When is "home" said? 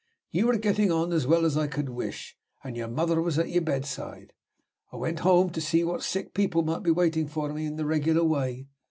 5.19-5.51